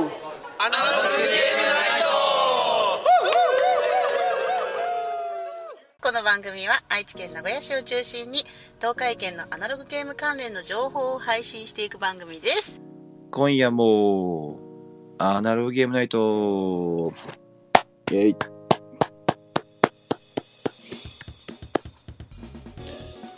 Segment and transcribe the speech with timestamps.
[0.00, 2.08] アナログゲームナイト
[6.00, 8.46] この番組は愛知県名古屋市を中心に
[8.78, 12.80] 東海圏のアナログゲーム関連の情報を配信していく番組です
[13.30, 14.58] 今夜も、
[15.18, 17.12] アナログゲームナイト、
[18.10, 18.36] イェイ。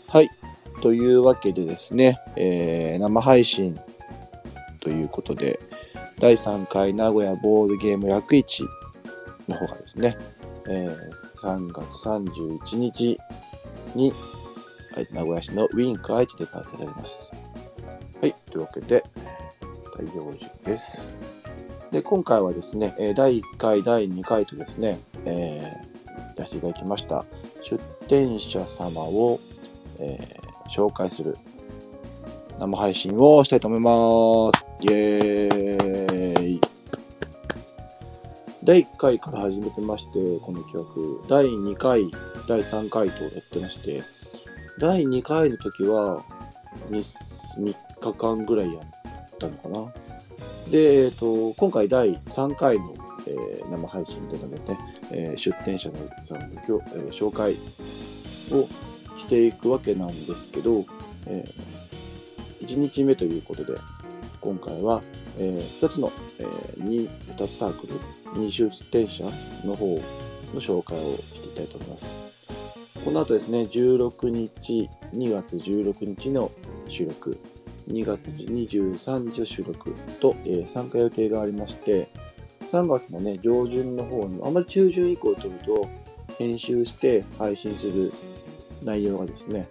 [0.09, 0.31] はい。
[0.81, 3.79] というわけでですね、えー生配信
[4.81, 5.61] ということで、
[6.23, 8.63] 第3回名古屋ボードゲーム楽市
[9.49, 10.17] の方がですね、
[10.69, 13.19] えー3月31日
[13.97, 14.13] に、
[14.95, 17.33] はい名古屋市のウィンク愛知で開催されます。
[18.21, 18.35] はい。
[18.53, 19.03] というわけで、
[19.97, 21.09] 太陽樹です。
[21.91, 27.25] で、今回はですね、第1回、第2回とですね、えー出していただきました
[27.63, 29.41] 出展者様を、
[29.99, 31.37] えー紹介する
[32.61, 34.65] 生配信をしたいと思います。
[34.83, 36.02] イェーイ
[38.65, 40.75] 第1回から始めてまして、この企
[41.21, 42.09] 画、第2回、
[42.47, 44.03] 第3回とやってまして、
[44.79, 46.23] 第2回の時は
[46.89, 49.93] 3, 3日間ぐらいやったのかな。
[50.71, 52.95] で、えっと今回第3回の、
[53.27, 54.79] えー生配信というのね、
[55.11, 57.55] えー出展者のさんの、えー紹介
[58.53, 58.69] を
[59.19, 60.85] していくわけなんですけど、
[61.27, 61.45] え
[62.61, 63.75] 1日目ということで、
[64.41, 65.03] 今回は、
[65.39, 66.45] え2つの、え
[66.79, 67.95] 2, 2つサークル、
[68.41, 69.25] 2出展者
[69.65, 69.87] の方
[70.55, 72.15] の紹介をしていきたいと思います。
[73.05, 76.51] この後ですね、16日、2月16日の
[76.89, 77.37] 収録、
[77.89, 82.09] 2月23日の収録と、参加予定がありまして、
[82.71, 85.89] 3月のね、上旬の方に、あまり中旬以降ちょっと
[86.39, 88.13] 編集して配信する
[88.85, 89.69] 内容がですね、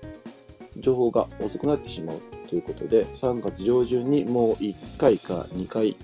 [0.78, 5.96] 情報が遅くなってしまうということで、3月上旬にもう1回か2回や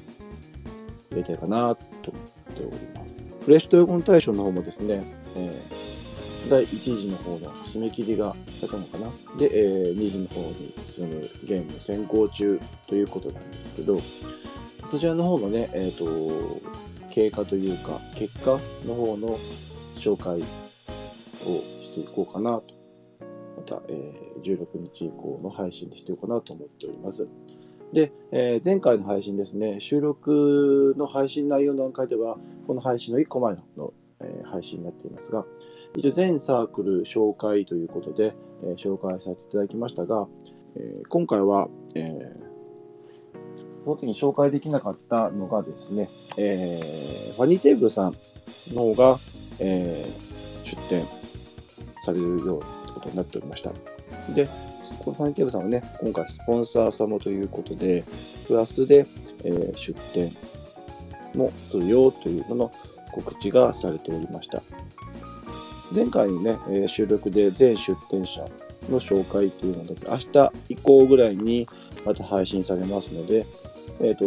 [1.12, 2.20] りたいかなと思
[2.52, 3.14] っております。
[3.44, 5.04] フレッシュドラゴン大賞の方もですね、
[5.36, 5.88] えー
[6.50, 9.08] 第1次の方の締め切りがされたのかな。
[9.38, 14.00] で、え2次の方に進むゲーム先行中ということなんですけど、
[14.90, 16.06] そちらの方のね、えっ、と、
[17.12, 19.38] 経過というか、結果の方の
[19.96, 22.77] 紹介をしていこうかなと。
[23.68, 27.28] た、え16日以降の配信でしていこうかなと思っております。
[27.94, 35.46] で、えー前回の配信ですね、収録の配信内容の段階では、この配信の1個前の、え配信になっていますが、
[35.96, 40.28] 一応全サークル紹介ということで、え紹介させていただきましたが、
[40.76, 42.48] え今回は、えー
[43.84, 48.16] その時に紹介できなかったのがですね、えーファニーテーブルさん
[48.74, 49.18] の方が、
[49.60, 50.28] えー
[50.68, 51.06] 出展
[52.02, 53.72] されるようなことになっておりました。
[54.34, 54.48] で、
[55.00, 58.04] このファニーテーブさんはね、今回スポンサー様ということで、
[58.48, 59.06] プラスで、
[59.44, 60.32] えー出展
[61.36, 62.72] もするよというのの
[63.12, 64.62] 告知がされておりました。
[65.94, 68.42] 前回のね、えー収録で全出展者
[68.90, 70.06] の紹介というのです。
[70.06, 71.68] 明日以降ぐらいに
[72.06, 73.46] また配信されますので、
[74.02, 74.26] えっ、と、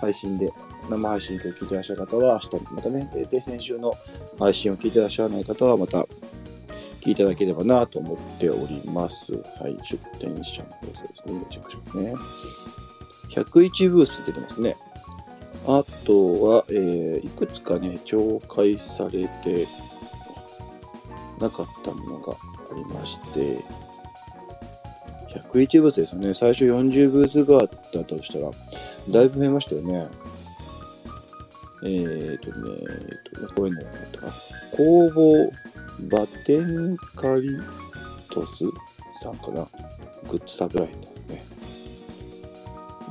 [0.00, 0.52] 配信で、
[0.90, 3.94] 生配信を聞いてらっしゃる方は明日またね、で、先週の
[4.38, 6.06] 配信を聞いてらっしゃらない方はまた
[7.02, 9.32] 聞いただければなと思っております。
[9.60, 11.46] はい、出展者の放送ですね。
[11.50, 12.14] チェックしますね。
[13.30, 14.76] 101ブース出てますね。
[15.66, 19.66] あとは、えーいくつかね、紹介されて
[21.40, 22.36] なかったものがあ
[22.74, 23.58] りまして、
[25.52, 26.34] 101ブースですよね。
[26.34, 28.50] 最初40ブースがあったとしたら、
[29.10, 30.06] だいぶ増えましたよね。
[31.84, 34.32] えーとね、えーとこういうのがあったかな。
[34.76, 35.52] 工房
[36.10, 37.58] バテンカリ
[38.30, 38.64] トス
[39.22, 39.68] さんかな。
[40.28, 41.44] グッズサプライですね。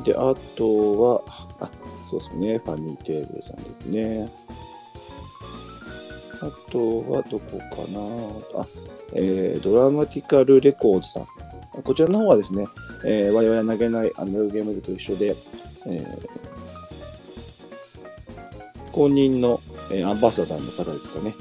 [0.05, 1.21] で、あとは、
[1.59, 1.69] あ、
[2.09, 2.57] そうですね。
[2.57, 4.31] ファニーテーブルさんですね。
[6.41, 7.65] あとはどこか
[8.55, 8.67] なあ、
[9.13, 11.27] えー、ドラマティカルレコーズさん。
[11.83, 12.65] こちらの方はですね、
[13.05, 15.35] えー、我々投げないアナログゲームズと一緒で、
[15.85, 16.50] えー
[18.91, 19.59] 公認の、
[19.91, 21.33] えアンバサダーの方ですかね、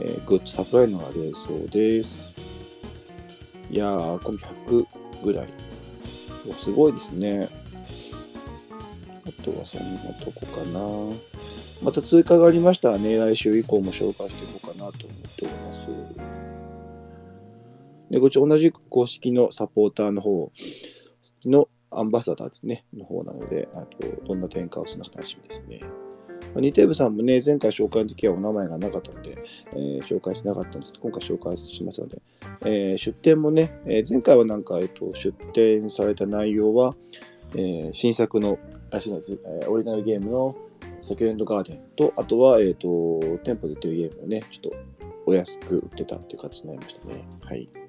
[0.00, 2.32] えーグッズサプライのが出るそうです。
[3.70, 4.86] いやー、この100
[5.24, 5.48] ぐらい。
[6.62, 7.48] すごいですね。
[9.24, 10.80] あとはそんなとこかな。
[11.82, 15.86] また追加がありましたらね、来週以降も紹介していこうかなと思っております。
[18.10, 20.52] で、こっち同じく公式のサポーターの方
[21.46, 25.80] のアンバサダーですね、の方なので、あと、どんな展開をするのか楽しみですね。
[26.60, 29.38] ニテーブさんもね、前回紹介の時はお名前がなかったので、
[29.72, 32.22] えー紹介しなかったんですけど、今回紹介しますので、
[32.64, 36.94] えー出展もね、えー前回はなんか、えっと、出展された内容は、
[37.54, 38.58] えー新作の
[38.90, 40.56] あ、そうです、えーオリジナルゲームの
[41.00, 44.76] セキュレンドガーデンと、あとは、えっ、と、店舗で売ってるゲームをね、ちょっと
[45.26, 47.24] お安く売ってたっていう形になりましたね。
[47.44, 47.81] はい。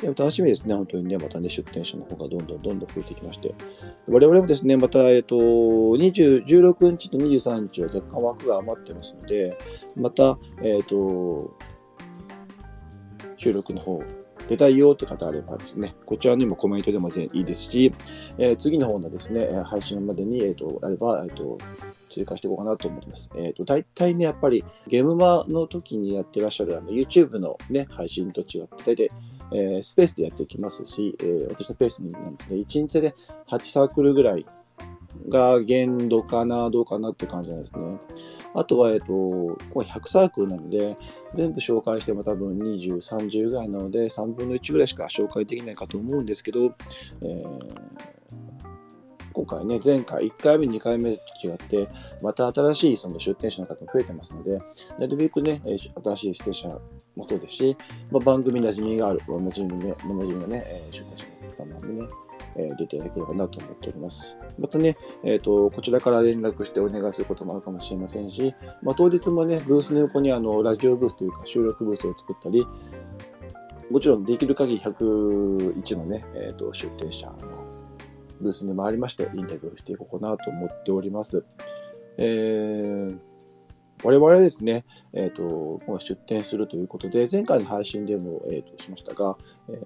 [0.00, 3.54] でも楽しみですね、本当にね、またね、出店者の方がどんどんどんどん増えてきまして。
[4.08, 9.58] 我々もですね、また、えっ、と、20 16日と23日は若干枠が余ってますので、
[9.96, 11.54] また、えっ、と、
[13.36, 14.02] 収録の方、
[14.48, 17.92] 出たいよって方あればですね、こちらにもコメントでも全然いいですし、
[18.38, 21.58] えー次の方のですね、配信までに、えっ、と、あれば、えっ、と、
[22.10, 23.30] 追加していこうかなと思います。
[23.36, 29.10] えっ、と、大体ね、やっぱりゲームマの時にやってらっしゃるあの YouTube のね、配信と違って、大体、
[29.52, 33.14] えースペースでやっていきますし、えー私のペースになんですね、1日で
[33.48, 34.46] 8サークルぐらい
[35.28, 37.98] が限度かな、どうかなって感じなんですね。
[38.54, 40.96] あとは、えっ、と、これ100サークルなので、
[41.34, 46.74] 全部紹介しても多分20、30ぐらいなので、3分の1ぐらいしか紹介できないかと思うんですけど、
[47.22, 48.10] えー
[49.32, 51.88] 今回ね、前回1回目、2回目と違って、
[52.20, 54.60] また新しいその出店者の方も増えてますので、
[54.98, 55.62] なるべくね、
[56.02, 56.78] 新しい出店者
[57.20, 57.76] もそうですし、
[58.10, 61.24] まあ、番組馴染みがある、おなじみね、おなじみのね、えー出店
[61.56, 62.08] 者の方もね、
[62.56, 64.36] えー出ていただければなと思っております。
[64.58, 72.66] またね、えっ、と、こちらから連絡してお願いすることもあるかもしれませんし、まあ、当日もね、ブースの横にあのラジオブースというか収録ブースを作ったり、
[73.90, 77.36] もちろんできる限り101のね、えー、と出店者の
[78.40, 81.44] ブースに回りまして、インタビューをしていこうかなと思っております。
[82.16, 83.29] えー
[84.02, 89.36] 我々はですね、えっ、と、今出店するということで、前回の配信でも、えー、としましたが、
[89.68, 89.78] えー、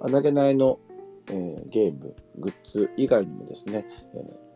[0.00, 0.78] あなげないの、
[1.28, 4.48] えーゲーム、グッズ以外にもですね、えー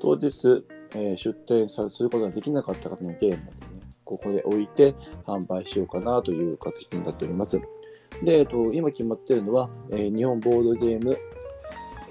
[0.00, 0.64] 当日、
[0.94, 7.60] えー出店することができなかった方のゲームをですね、ここで置いて販売しようかなという形になっております。
[8.22, 11.16] で、えっと、今決まっているのは、えー日本ボードゲーム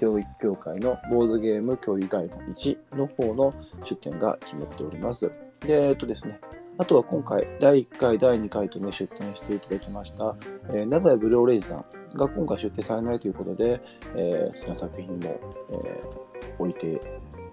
[0.02, 3.54] 教育協会のボードゲーム教育ガイド1の方の
[3.84, 5.30] 出展が決まっております。
[5.66, 6.40] で、えっとですね、
[6.78, 10.36] あとは今回、第1回、第2回とね、出展していただきました、
[10.70, 11.84] えー名古屋ブルーレイズさん
[12.16, 13.80] が今回出展されないということで、
[14.16, 16.22] えー、その作品も、えー
[16.58, 17.00] 置いて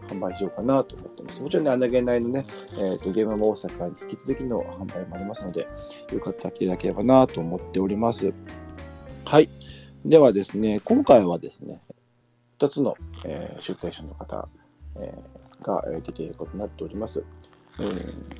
[0.07, 1.41] 販売しようかなと思ってます。
[1.41, 5.67] もちろんね、穴げないのね、えー、とゲームも大阪に引き続きの販売もありますので、
[6.11, 8.33] よかったら来ていただければなと思っております。
[9.25, 9.49] はい。
[10.05, 11.79] ではですね、今回はですね、
[12.57, 12.95] 2つの、
[13.25, 14.49] えー出展者の方、
[14.97, 17.23] えーが出ていることになっております。
[17.79, 18.39] えー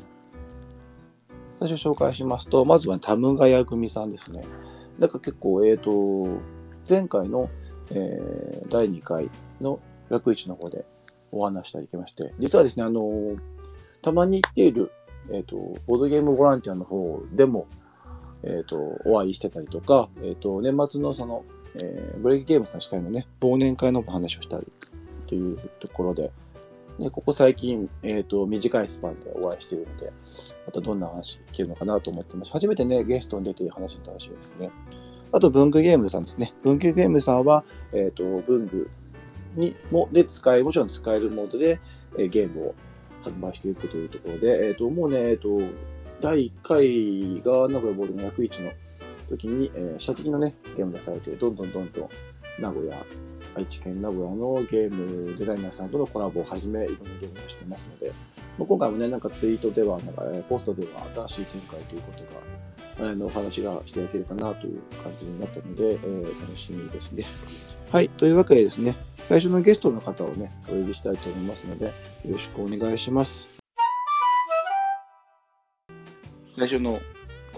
[1.60, 4.46] 最初紹介しますと、まずはタムガヤ組さんですね。
[4.98, 6.26] なんか結構、えっ、と、
[6.88, 7.50] 前回の、
[7.92, 10.86] えー第2回の楽市の方で
[11.32, 13.36] お話しただきまして、実はですね、あの
[14.02, 14.92] たまに行っている、
[15.34, 17.68] えっ、と、ボードゲームボランティアの方でも、
[18.44, 21.44] えっ、と、お会いしてたりとか、えっ、と、年末のその、
[21.76, 24.68] えーブレイクゲームさん主催のね、忘年会の話をしたり
[25.28, 26.32] というところで、
[27.00, 30.12] ね、ここ最近、えっ、と、短いスパンでお会いしているので、
[30.66, 32.52] またどんな話聞けるのかなと思ってます。
[32.52, 34.70] 初めてね、ゲストに出ている話に楽しみですね。
[35.32, 36.54] あと、文具ゲームさんですね。
[36.64, 37.64] 文具ゲームさんは、
[37.94, 38.90] えっ、と、文具
[39.56, 41.80] にも、で使え、もちろん使えるモードで、
[42.18, 42.76] えーゲームを
[43.24, 45.60] 販売していくというところで、えっ、と、もうね、えっ、と、
[46.22, 48.72] 第1回が名古屋ボールの約1の
[49.30, 52.10] 時に、えー、射的のね、ゲーム出されて、どんどんどんどん
[52.60, 53.06] 名古屋、
[53.60, 58.14] 愛知県名古屋のゲームデザイナーさんとのコラボをはじめ、いろんなゲームをしていますので、
[58.58, 62.14] まあ今回もね、なんかツイートでは、なんか、ポストでは新しい展開というこ
[62.98, 67.26] とが、あのお話がしていただけるかなという感じになったので、えー楽しみですね。
[67.92, 68.08] はい。
[68.10, 68.96] というわけでですね、
[69.28, 71.92] 最初のゲストの方をね、お呼びしたいと思いますので、よ
[72.32, 73.50] ろしくお願いします。
[76.58, 77.00] 最初の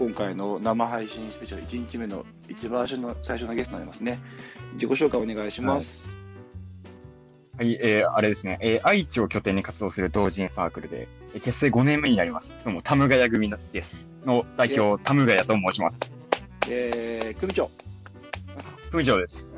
[0.02, 4.18] 今回の生配信スペシャル1日目の一番最初の最初のゲストになりますね。
[4.74, 6.02] 自己紹介お願いします。
[7.56, 12.56] はい、えー、あれですね、えー、愛知を拠点に活動する同人サークルで、えー結成5年目になります。
[12.64, 14.08] どうも、タムガヤ組です。
[14.26, 16.18] の代表、タムガヤと申します。
[16.68, 17.70] えー、組長。
[18.90, 19.56] 組長です。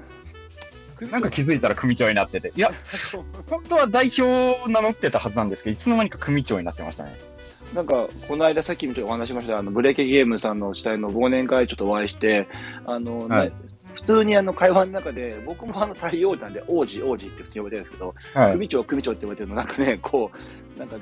[0.96, 2.70] 組なんか気づいたら組長になってて、いや、
[3.48, 4.24] 本当は代表
[4.62, 7.33] を名乗ってたはずなんですけど、いつの間にか組長になってましたね。
[7.74, 12.46] なんか、この間さっきもちょっとお話ししました、あの、ブレーキゲームさんの主催の忘年会ちょっとお会いして、
[12.86, 13.50] あの、はいな
[13.94, 18.52] 普通にあの会話の中で、僕もあの太陽なんで、王子、王子って普通に呼ばれてるんですけど、はい。
[18.52, 20.30] 組長、組長って言われてるの、なんかね、こ
[20.76, 20.98] う、なんか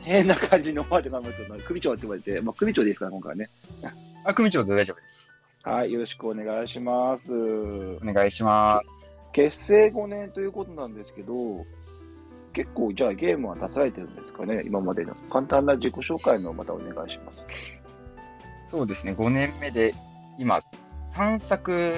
[0.00, 1.48] 変な感じの思われてたんですよ。
[1.64, 3.50] 組長って言われて、まあ、組長でいいですから、今回はね。
[4.24, 5.34] あ、組長で大丈夫です。
[5.62, 7.32] はい、よろしくお願いします。
[7.32, 9.26] お願いします。
[9.32, 11.64] 結成5年ということなんですけど、
[12.52, 15.14] 結構、じゃあゲームは出されてるんですかね、今までの。
[15.30, 17.46] 簡単な自己紹介のまたお願いします。
[18.70, 19.94] そうですね、5年目で、
[20.38, 20.60] 今、
[21.12, 21.92] 3作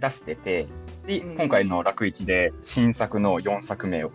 [0.00, 0.66] 出してて、
[1.06, 4.12] で、うん今回の楽市で新作の4作目を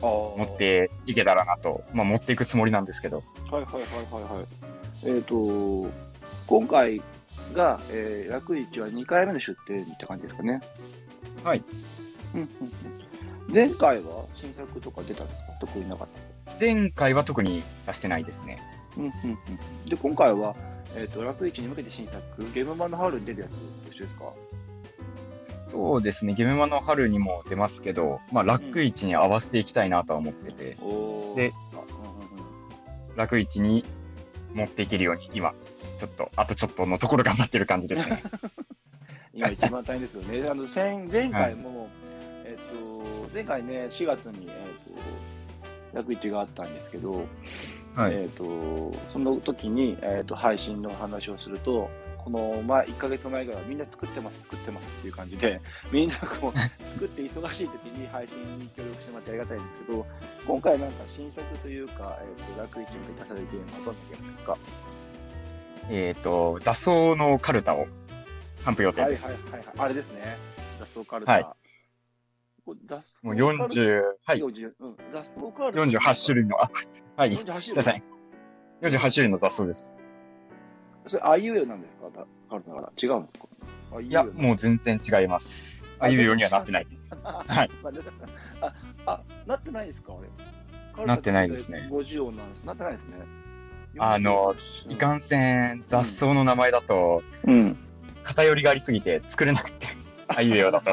[0.00, 5.16] 持持っていけたらなと、まあ持っていくつもりなんですけど、はいはいはいはいはい。
[5.16, 5.90] えっ、と、
[6.46, 7.00] 今回
[7.52, 10.60] が、えー、楽市は2回目の出店って感じですかね。
[11.42, 11.62] はい。
[12.34, 13.03] うんうんうん。
[13.48, 15.52] 前回は新作とか出たんですか？
[15.60, 16.08] 特になかっ
[16.46, 16.52] た。
[16.60, 18.58] 前回は特に出してないですね。
[18.96, 19.10] うんうん
[19.84, 19.88] うん。
[19.88, 20.54] で、今回は、
[20.96, 22.20] えっ、と、楽市に向けて新作、
[22.52, 23.56] ゲーム版の春に出るやつと
[23.92, 24.24] 一緒ですか？
[25.70, 31.54] そうですね、ゲームマの春にも出ますけど、まあ楽市に合わせていきたいなとは思ってて、うんうんうん
[33.16, 33.84] 楽市に
[34.52, 35.54] 持っていけるように、今、
[36.00, 38.22] ちょっと、あとちょっとのところ頑張ってる感じですね。
[39.32, 40.48] 今一番大変ですよね。
[40.48, 41.88] あの前前回も、
[42.44, 42.93] えっ、と、
[43.34, 44.54] 前回ね、4月に、えっ、
[45.92, 47.26] と、楽市があったんですけど、
[47.96, 48.14] はい。
[48.14, 48.44] えっ、と、
[49.12, 55.60] その時に、えっ、と、配信の話をすると、この前、1ヶ月前ぐらいはみんな作ってます、作ってますっていう感じで、
[55.90, 56.58] みんなこう、
[56.92, 60.06] 作って忙しい時に配信に協力してもらってありがたいんですけど、
[60.46, 64.58] 今回なんか新作というか、えっ、と、楽市に出されるゲームはどんなゲームですか？
[65.90, 67.88] えっ、と、雑草のカルタを
[68.64, 69.50] 頒布予定はいはいです。
[69.50, 69.68] はいはい。
[69.78, 70.36] あれですね。
[70.78, 71.32] 雑草カルタ。
[71.32, 71.63] はい
[72.86, 75.80] 雑草もうカルタ40、はい、40うん、雑草カルタ。
[75.98, 76.70] 48種類の、あ、
[77.16, 78.02] はい、48種類ください。
[78.82, 79.98] 48種類の雑草です。
[81.06, 82.08] それ、あいうえなんですか？
[82.14, 82.92] だカルタから。
[82.96, 83.46] 違うんですか？
[83.96, 85.84] あいや、もう全然違います。
[85.98, 87.14] あいうようにはなってないです。
[87.22, 87.70] はい。
[88.60, 88.72] あ、
[89.06, 90.14] あ、なってないですか？
[90.14, 91.06] あれ。
[91.06, 92.62] なってないですね50音なんです。
[92.64, 93.16] なってないですね。
[93.98, 94.54] あの、
[94.88, 97.76] いかんせん、雑草の名前だと、うん。
[98.24, 99.86] 偏りがありすぎて作れなくて、
[100.28, 100.92] あいうようだと。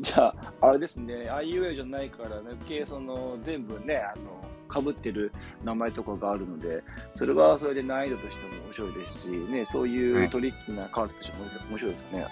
[0.00, 4.24] じゃあ、あれですね、あいうえじゃないからね、計その全部ね、あの、
[4.68, 5.30] かぶってる
[5.62, 6.82] 名前とかがあるので、
[7.14, 12.26] それはそれで難易度としても面白いですし、ね、そういはいうトリッキーなカードとしても面白いですね。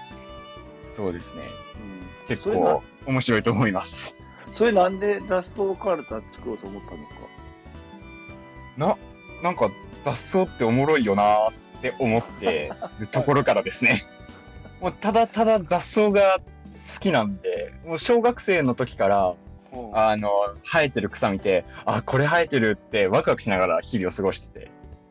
[0.97, 1.43] そうですね。
[2.29, 2.37] うん。
[2.37, 4.17] 結構面白いと思います。
[4.55, 7.21] それなんで雑草カルタ作ろうと思ったんですか？
[8.77, 8.97] な、
[9.43, 9.71] なんか
[10.05, 14.03] 雑草っておもろいよなーって思ってるところからですね。
[14.81, 16.39] もうただただ雑草が
[16.95, 19.35] 好きなんで、もう小学生の時から、
[19.95, 20.31] あの、
[20.65, 24.71] 生えてる草見て、あ、これ生えてるってワクワクしながら日々を過ごしてて。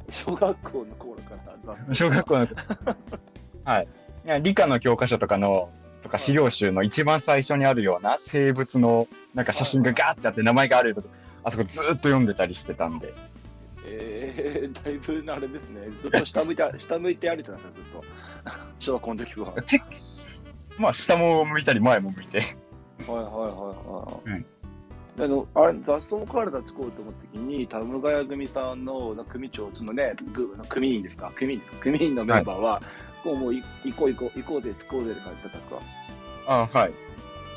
[0.10, 1.36] 小学校の頃か
[1.66, 2.48] ら小学校の、
[3.66, 3.88] はい。
[4.24, 5.70] いや理科の教科書とかの、
[6.01, 11.10] とか資料集の一番最初にあるような生物のなんか写真がガーってあって名前があるとこ
[11.44, 13.13] あそこずーっと読んでたりしてたんで。
[13.86, 18.04] えー、だいぶあれですね、ずっと下向いて、下向いて歩いてたんですよ、ずっと。
[18.80, 19.54] 小学校の時は。
[20.78, 22.40] まあ下も向いたり前も向いて。
[22.40, 22.48] はい
[23.10, 24.30] はいはい。
[24.32, 24.46] うん
[25.20, 31.34] あの、あれ、雑草カルタ作ろうと思った時に、田村谷組さんの組長、そのね、ぐ組員ですか？
[31.36, 32.82] 組員、組員のメンバーは、
[33.22, 35.82] こうもうい行こう行こう、行こうで作ろうでって感じだったんですか？
[36.48, 36.94] あはい。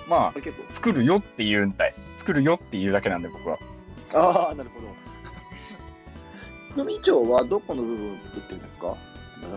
[0.08, 0.64] まあ結構。
[0.74, 1.94] 作るよって言うんだい。
[2.16, 3.56] 作るよって言うだけなんで僕は。
[4.14, 4.88] ああ、なるほど。
[6.84, 8.96] 組長はどこの部分を作ってるんですか？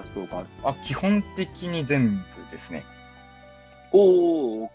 [0.06, 0.70] 雑草カルタ。
[0.70, 2.86] あ基本的に全部ですね。
[3.98, 4.72] おお。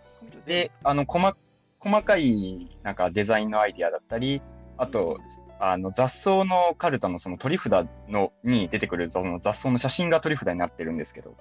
[0.47, 1.35] で、あの細
[1.79, 4.41] 細かいなんかデザインのアイディアだったり、
[4.77, 5.19] あと、
[5.65, 11.37] あの雑草のカルタのその取り札のに出てくるその雑草の写真が取り札になってるんですけど。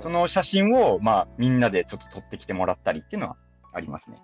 [0.00, 3.36] その写真をまあみんなでちょっと撮ってきてもらったりっていうのは
[3.72, 4.18] ありますね。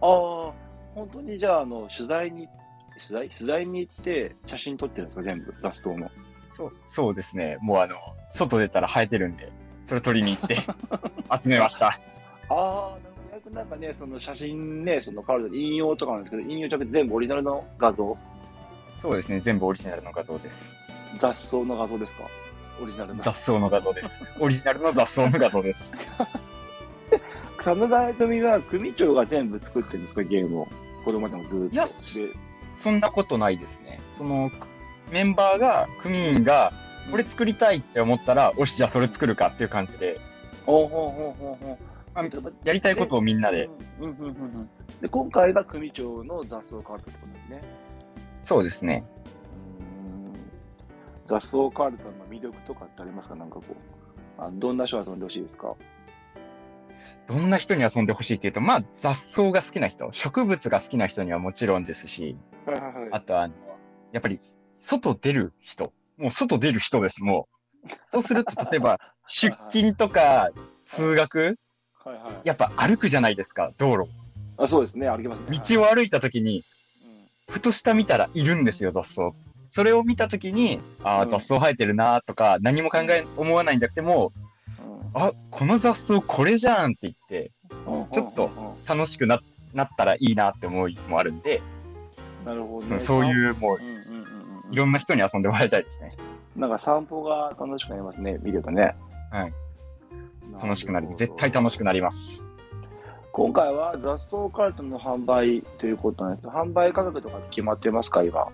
[0.00, 0.52] ああ、
[0.94, 2.48] 本当にじゃあ、あの、取材に、
[2.94, 6.10] 取材取材に行って写真撮ってるんですか、全部、雑草の。
[6.52, 7.58] そうそうですね。
[7.60, 7.96] もうあの
[8.30, 9.52] 外出たら生えてるんで、
[9.86, 10.56] それ撮りに行って
[11.42, 11.98] 集めました。
[12.48, 12.98] ああ、
[13.30, 13.56] なるほど。
[13.56, 18.16] なんかね、その写真ね、そのカルタで引用とかなんですけど、引用じゃなくて全部オリジナルの画像、
[19.00, 19.40] そうですね。
[19.40, 20.74] 全部オリジナルの画像です。
[21.20, 22.22] 雑草の画像ですか？
[22.82, 23.22] オリジナルの。
[23.22, 24.22] 雑草の画像です。
[24.40, 25.92] オリジナルの雑草の画像です。
[27.62, 30.68] 侍組は組長が全部作ってるんですか、ゲームを。
[31.04, 31.74] 子供でもずーっと。
[31.74, 31.90] いやで
[32.76, 33.98] そんなことないですね。
[34.16, 34.50] その
[35.10, 36.72] メンバーが、組員が、
[37.10, 40.20] これ作りたいって思ったら、よし、じゃあそれ作るかっていう感じで、
[40.64, 41.95] ほうほうほうほうほう。
[42.16, 43.68] まあやりたいことをみんなで、
[44.00, 44.70] うんうんうんうん。
[45.02, 47.62] で、今回が組長の雑草カルタってことですね。
[48.42, 49.04] そうですね。
[51.28, 53.34] 雑草カルタの魅力とかってありますか？
[53.34, 53.74] なんかこう。
[54.38, 55.74] あどんな人遊んでほしいですか？
[57.26, 63.08] どんな人に遊んでほしいっていうと、まあ雑草が好きな人、植物が好きな人にはもちろんですし、はいはいはい。
[63.12, 63.54] あとあの、
[64.12, 64.38] やっぱり
[64.80, 67.48] 外出る人、もう外出る人です、も
[67.84, 67.90] う。
[68.10, 70.50] そうすると、例えば出勤とか
[70.84, 71.58] 通学、
[72.06, 72.34] はいはい。
[72.44, 74.08] やっぱ歩くじゃないですか、道路。
[74.56, 75.60] あそうですね、歩きますね。
[75.66, 76.64] 道を歩いた時に、うん
[77.48, 79.30] ふと下見たらいるんですよ、雑草。
[79.70, 84.32] それを見たときに、ああ、うん雑草生えてるなとか、何も考え、思わないんじゃなくても、
[85.14, 87.52] うんあ、この雑草これじゃんって言って、
[88.12, 88.50] ちょっと
[88.86, 89.40] 楽しくな
[89.74, 91.62] なったらいいなって思いもあるんで、
[92.44, 94.00] なるほど、ね、そういうもううんうんうん
[94.68, 96.16] うんいろんな人に遊んでもらいたいですね。
[96.56, 98.96] なんか散歩が楽しくなりますね、見るとね。
[99.30, 99.52] はい。
[100.62, 102.44] 楽しくなり、絶対楽しくなります。
[103.32, 108.48] 今回は雑草カルトの販売ということなんですけど、販売価格とか決まってますか、今？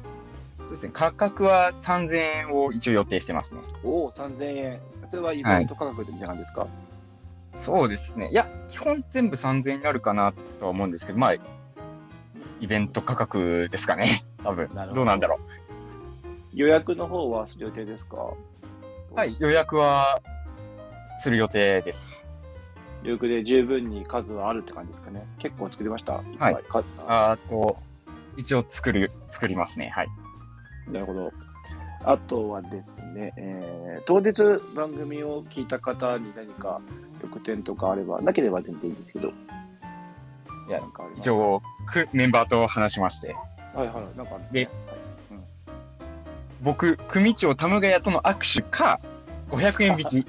[0.59, 3.61] そうですね、価格は3000円を一応予定してますね。
[3.85, 4.81] おお、3000円。
[5.11, 6.67] それはイベント価格でじゃないですか？
[7.57, 8.31] そうですね。
[8.31, 14.23] いや、基本全部3000円になるかなとは思うんですけど、まあ、イベント価格ですかね。
[14.43, 15.39] 多分どどうなんだろ
[16.55, 18.17] 予約の方はする予定ですか？
[18.17, 19.15] う。
[19.15, 20.19] はい、予約は
[21.23, 22.27] する予定です。
[23.05, 25.25] 予約で十分に数はあるって感じですかね。
[25.39, 26.17] 結構作りました？
[26.17, 26.85] っぱはいか？
[27.07, 27.77] あと、
[28.37, 29.89] 一応作る、作りますね。
[29.95, 30.09] はい。
[30.91, 31.33] なるほど。
[32.05, 32.75] あとはです
[33.15, 34.43] ね、えー当日
[34.75, 36.81] 番組を聞いた方に何か
[37.21, 39.29] 特典とかあれば、なければ全然いいんですけど。
[39.29, 43.37] いやなんか一応、くメンバーと話しまして、
[43.75, 44.71] はいはい、なんかあるんですでね
[46.63, 49.01] 僕、組長田村屋との握手か、
[49.51, 50.27] 500円引き。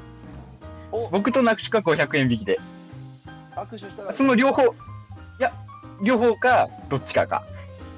[0.94, 2.60] お僕との握手か500円引きで。
[3.56, 4.68] 握手したら、その両方、い
[5.40, 5.52] や、
[6.04, 7.44] 両方か、どっちかか。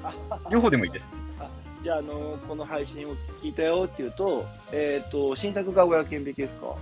[0.50, 1.22] 両方でもいいです。
[1.82, 6.74] じゃあ、あのこの配信を聞いたよっていうと、えっ、と、新作が500円引きですか？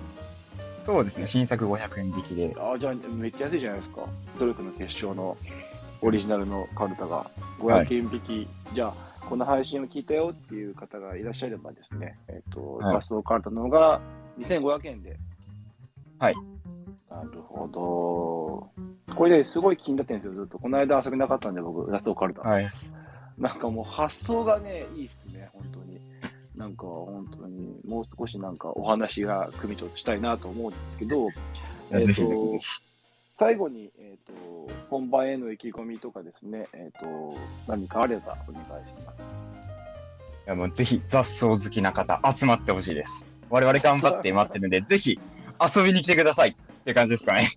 [0.85, 2.55] そうですね、新作500円引きで。
[2.59, 4.03] あじゃあ、めっちゃ安いじゃないですか。
[4.39, 5.37] 努力の結晶の
[6.01, 8.49] オリジナルのカルタがはい500円引き。
[8.73, 8.95] じゃあ、
[9.29, 14.01] この配信を聞いたよっていう方がいらっしゃればですね、えっ、と、はい雑草カルタの方が
[14.39, 15.17] 2500円で。
[16.19, 16.35] はい。
[17.11, 19.15] なるほど。
[19.15, 20.59] これね、すごい気になってるんですよ、ずっと。
[20.59, 22.41] この間遊びなかったんで、僕、雑草カルタ。
[22.43, 22.71] はい。
[23.39, 26.01] なんかもう発想がね、いいっすね、本当に。
[26.57, 31.29] なんか本当に、もう少しなんかお話が組長としたいなと思うんですけど、
[31.91, 32.23] えっ、とひ、
[33.35, 34.33] 最後に、えっ、と、
[34.89, 37.35] 本番への意気込みとかですね、えっ、と、
[37.67, 39.35] 何かあればお願いします。
[40.47, 43.27] いやもうぜひ雑草好きな方集まってほしいです。
[43.49, 45.19] 我々頑張って待ってるんで、ぜひ
[45.75, 47.49] 遊びに来てくださいって感じですかね。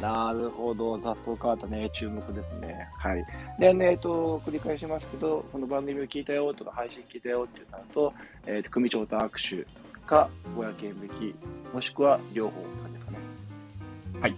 [0.00, 2.88] なるほど、雑草カートね、注目ですね。
[2.98, 3.24] はい。
[3.58, 8.12] でね、えっと、繰り返しますけど、この番組を聞いたよとか、配信聞いたよってなると、
[8.46, 9.66] えっ、と、組長と握手
[10.06, 13.18] か、500円引き、もしくは両方って感じですかね。
[14.20, 14.36] はい。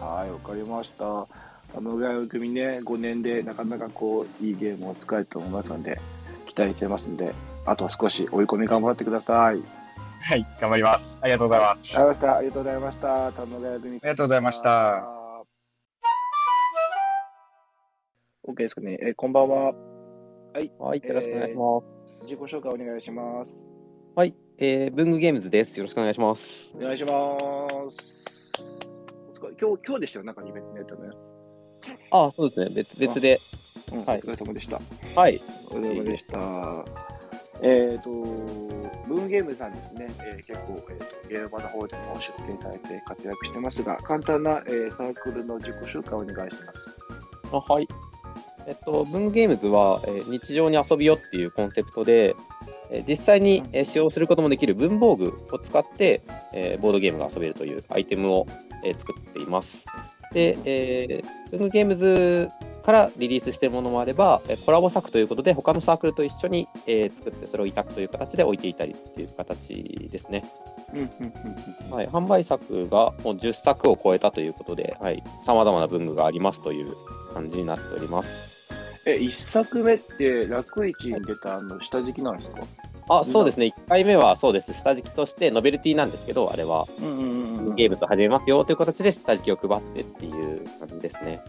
[0.00, 1.04] はい、わかりました。
[1.06, 6.00] あの、ぐらいの組ね、5年でなかなかこう、いいゲームを使えると思いますので、
[6.46, 7.34] 期待してますんで、
[7.66, 9.79] あと少し追い込み頑張ってください。
[10.22, 11.18] はい、頑張ります。
[11.22, 11.96] ありがとうございます。
[11.96, 12.36] ありがとうございました。
[12.36, 13.26] ありがとうございました。
[13.26, 15.20] ありありがとうございました。
[18.46, 18.98] OK ですかね。
[19.00, 19.72] えーこんばんは。
[20.52, 22.24] はい、よろしくお願いします。
[22.24, 23.58] 自己紹介お願いします。
[24.14, 25.76] はい、えー、文具ゲームズです。
[25.78, 26.70] よろしくお願いします。
[26.74, 28.52] お願いします。
[29.30, 31.16] お疲れ今日、今日でしたよ、なんかイベントのやったのね。
[32.10, 32.70] あ、そうですね。
[32.74, 33.38] 別別で。
[33.92, 34.80] うん、はいお疲れ様でした。
[35.18, 35.40] はい。
[35.70, 37.19] お疲れ様でした。
[37.62, 38.10] えっ、と、
[39.06, 46.86] 文ゲームさんですね、えー結構、えーと、ゲーム場の方でも出展されて活躍してますが、簡単な、えーサークルの自己紹介をお願いします。
[47.52, 47.88] あはい。
[48.66, 52.34] えっと、文具ゲームズは、えー日常に遊びよっていうコンセプトで、
[52.90, 58.46] えー実際に、えー使用することもできる文房具を使って、えーボードゲームが遊べるというアイテムを、
[58.84, 59.84] えー作っています。
[60.32, 62.48] で、えー文具ゲームズ
[62.80, 70.44] からリリースしているものもあれば、えーコラボ作ということで、他のサークルと一緒に、えー作って、それを委託という形で置いていたりっていう形ですね。
[71.90, 76.92] はい、販売作がもう10作を超えたということで、はい、様々な文具がありますという
[77.32, 78.60] 感じになっております。
[79.06, 82.60] え、一作目って楽市に出たあの下敷きなんですか？
[83.08, 91.40] あ、そうですね、1回目はそうです、下敷きとしてノベルティなんですけど、あれは、うんうんうんゲームと始めますよという形で下敷きを配ってっていう感じですね。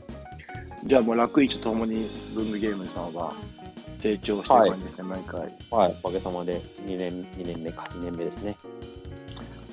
[0.83, 3.33] じゃあもう楽市とともに文具ゲームさんは
[3.97, 5.41] 成長してる感じですね、毎回。
[5.69, 8.57] はい、おかげさまで2年、2年目か、2年目ですね。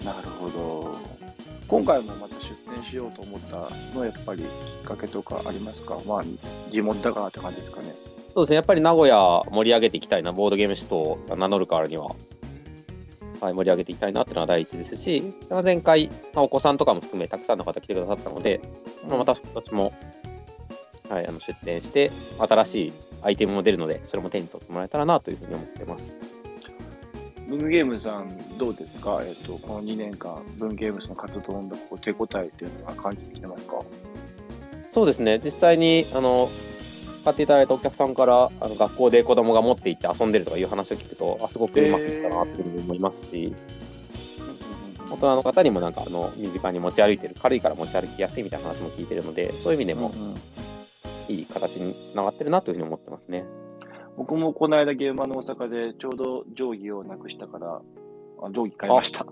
[0.05, 0.97] なるほど。
[1.67, 4.49] 今回もまた出店しようと思ったのはやっぱりきっ
[4.85, 5.99] かけとかありますか？
[6.07, 6.23] まあ
[6.71, 7.95] 地元だからって感じですかね。
[8.35, 12.15] そうですね、やっぱり名古屋盛り上げていきたいな、ボードゲームシと名乗るからには、
[13.41, 18.61] はい、盛り上げていきたいなっていうのが第一ですし、まあ前回、まあお子さんとかも含めたくさんの方来てくださったので、
[19.09, 19.93] まあまた今年も、
[21.09, 22.93] はい、あの出店して、新しい
[23.23, 26.05] アイテムも出るので、それも手に取ってもらえたらなというふうに思ってます。
[27.49, 29.21] 文具ゲームさんどうですか？
[29.25, 33.81] えっ、と、この2年間、文具ゲームさんの活動の手応えっていうのは感じてきてますか？
[34.93, 36.51] そうですね、実際にあの
[37.25, 43.55] 買っていただいたお客さんからあの学校で子供が持って行って遊んでるとかいう話を聞くと、あすごくうまくいったなというふうに思いますし、
[45.11, 50.35] 大人の方にもなんかあの身近に持ち歩いてる、軽いから持ち歩きやすいみたいな話も聞いてるので、そういう意味でもうんうん
[51.29, 53.45] いい形につながってるなというふうに思ってますね。
[54.17, 57.81] 僕もこの間現場の大阪でちょうど定規をなくしたから、
[58.43, 59.25] あ定規買いました。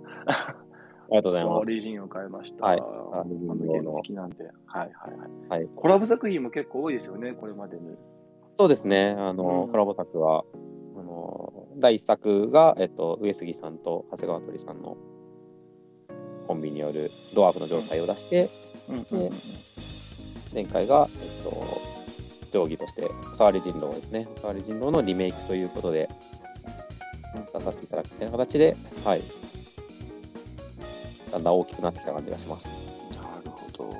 [1.08, 2.64] ありがとうございまオリジンを買いました。
[2.64, 4.44] はいああののゲーム好きなんで。
[4.44, 5.30] はいはいはい。
[5.48, 5.50] す。
[5.50, 7.96] はい、コラボ作品も結構多いですよね、これまでに。
[8.58, 10.44] そうですね、あの、うんコラボ作は、
[10.96, 14.96] あの、第1作が、えっと、上杉さんと長谷川鳥さんの
[16.46, 18.48] コンビによるドワーフの状態を出して、
[18.88, 19.30] うんうん
[20.56, 21.50] 前回が、えっと、
[22.50, 24.26] 定規として、おさわり人狼ですね。
[24.38, 26.08] おさわり人狼のリメイクということで、
[27.52, 29.22] 出させていただくみたいな形で、はい。
[31.30, 32.64] だんだん大きくなってきた感じがします。
[33.16, 33.94] なるほど。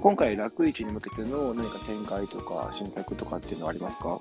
[0.00, 4.20] 今回、楽市に向けての何か展開とか新作とかっていうのはありますか？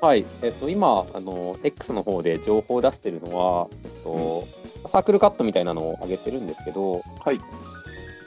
[0.00, 4.44] はい、えっと、今、あの、X の方で情報を出してるのは、えっと、
[4.88, 7.40] サークルカットみたいなのを上げてるんですけど、はい。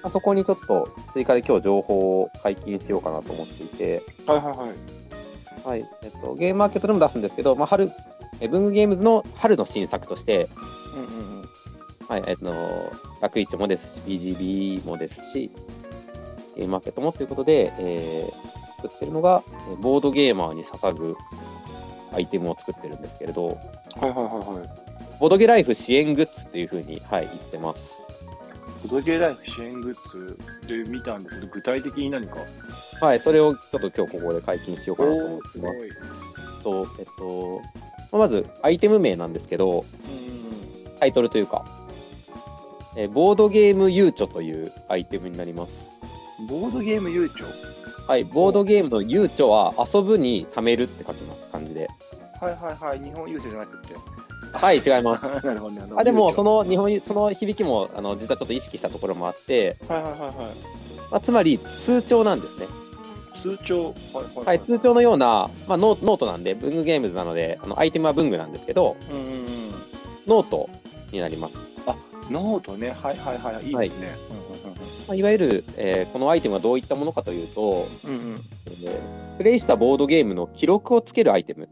[0.03, 4.69] あそこにちょっと追加で今日情報を解禁しようかなと思っていて、はいはいはい。
[5.65, 7.91] はい、えっと、ゲームマーケットでも出すんですけど、まあ、春、
[8.39, 10.47] え文具ゲームズの春の新作として、
[10.95, 11.45] うんうんうん。
[12.07, 12.53] はい、えっと、
[13.21, 15.51] 楽市もですし、BGB もですし、
[16.55, 18.49] ゲームマーケットもということで、えー
[18.81, 21.17] 作ってるのが、えーボードゲーマーに捧ぐ
[22.13, 23.57] アイテムを作ってるんですけれど、はい
[24.01, 25.19] はいはいはい。
[25.19, 27.98] ボードゲライフ支援グッズっていうふうに、はい、言ってます。
[28.83, 30.37] ボドゲライフ支援グッズ
[30.67, 32.37] で見たんですけど、具体的に何か？
[33.01, 36.63] はい、それをちょっと今日ここで解禁しようかなと思ってます。
[36.63, 37.05] と、えっ
[38.11, 41.65] と、まず、アイテム名なんですけど、うんタイトルというか、
[42.97, 45.71] えーボードゲームゆうちょというアイテムになります。
[46.41, 46.47] うん。
[46.47, 47.45] ボードゲーム遊貯？
[48.05, 51.87] はい、ボードゲームのゆうちょは遊ぶに貯めるって書きます、漢字で。
[52.41, 52.99] はいはいはい。
[52.99, 53.93] 日本郵政じゃなくて。
[54.53, 55.23] はい、違います。
[55.45, 55.81] なるほどね。
[55.95, 56.63] あでも、その。
[56.63, 60.31] の日本その響きもあの実はちょっと意識したところもあって、はいはいはいはい。
[61.11, 62.67] まあ、つまり通帳なんですね。
[63.41, 63.83] 通帳？
[63.83, 63.93] はい
[64.35, 69.47] はいはい、通帳のような、まあ、ノノートなんで、文具ゲームズなので、あのアイテムは文具なんですけど、うんうんうん。
[70.27, 70.69] ノート
[71.11, 71.57] になります。
[72.29, 72.89] ノートね。
[72.89, 73.65] はいはいはい。
[73.65, 74.15] いいですね。
[75.07, 78.41] まあ、いわゆる、えーこのアイテムはどういったものかというと、うんうんうんうん。
[78.83, 81.69] えープレイしたボードゲームの記録をつけるアイテム。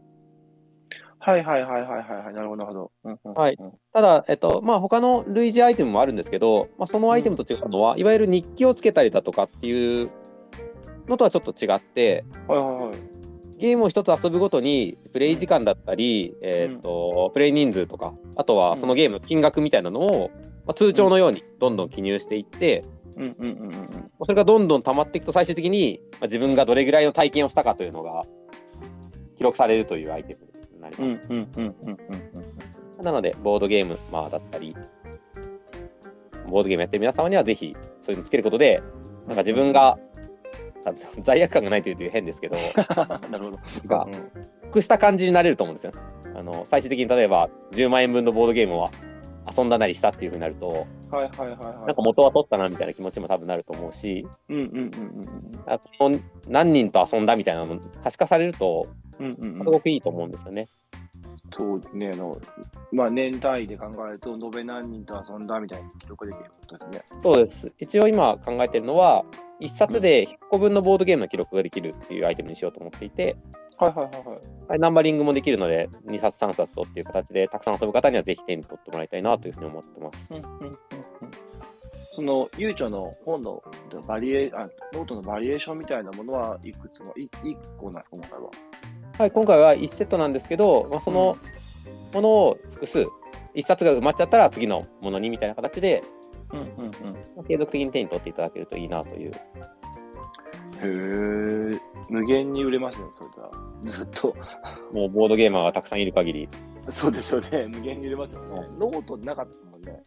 [1.20, 2.34] はいはいはいはいはいはい。
[2.34, 2.92] なるほどなるほど。
[3.04, 3.58] うんうんうんはい。
[3.92, 10.10] ただ、えっとまあ、他の類似アイテムもあるんですけど、まあ、そのアイテムと違うのは、いわゆる日記をつけたりだとかっていう
[11.08, 12.96] のとはちょっと違って、はいはいはい。
[13.58, 20.30] ゲームを一つ遊ぶごとに、プレイ時間だったり、えっとプレイ人数とか、あとはそのゲームの金額みたいなのを、
[20.64, 22.84] まあ、通帳のようにどんどん記入していって、
[23.16, 24.10] うんうんうんうんうん。
[24.20, 28.24] それがどんどん溜まっていくと、最終的に、まあ、自分がどれぐらいの体験をしたかというのが
[29.36, 30.47] 記録されるというアイテム
[30.78, 31.26] になります。
[31.30, 31.98] うんうんうんうんうん
[33.04, 34.74] なので、ボードゲーム、まあ、だったり、
[36.48, 38.82] ボードゲームやってる皆様にはぜひ、そういうのつけることで、
[39.26, 39.96] なんか自分が、
[40.84, 43.30] あ罪悪感がないというと変ですけど、うん。
[43.30, 43.58] なるほど。
[43.86, 44.14] がうん
[44.68, 45.92] 得した感じになれると思うんですよ。
[46.34, 48.90] あの最終的に例えば、10万円分のボードゲームを
[49.56, 51.58] 遊んだなりしたっていうふうになると、はいはいはいはい。
[51.58, 58.86] なんか元は取ったなみたいな気持ちも多分なると思うし、うんうんうんうんあこの何人と遊んだみたいなの可視化されると、
[59.20, 59.36] うん。
[59.38, 60.66] うんすごくいいと思うんですよね。
[61.56, 62.38] そうね、あの、
[62.92, 67.04] まあ年単位で考えると、延べ何人と遊んだみたいな記録できることですね。
[67.22, 67.72] そうです。
[67.78, 69.24] 一応今考えてるのは、
[69.60, 73.36] 1冊で100個分のボードゲームの記録ができるっていうアイテムにしようと思っていて、
[73.78, 74.68] はいはいはいはい。
[74.68, 80.34] はいナンバリングもできるので、2冊、3冊とっていう形で、たくさん遊ぶ方にはぜひ手に取ってもらいたいなというふうに思ってます。
[80.34, 80.78] うんうんうんうん
[82.18, 83.62] その、ゆうちょの本の
[84.08, 88.50] バリエあ、ノートのバリエーションみたいなものはいくつも、い一個なんですか、今回は。
[89.18, 91.36] はい、今回は1セットなんですけど、まあ、その
[92.14, 93.04] ものを複数、
[93.56, 96.04] 1冊が埋まっちゃったら次のものにみたいな形で、
[96.52, 96.92] うんうんうん。
[97.36, 99.32] まあ継続的に手に取っていただけるといいなという。
[99.32, 99.34] へ
[100.84, 103.50] え、無限に売れますね、それでは。
[103.86, 104.36] ずっと。
[104.92, 106.48] もうボードゲーマーがたくさんいる限り、
[106.88, 108.68] そうですよね、無限に売れますよね。
[108.78, 110.00] ノートなかったもんね。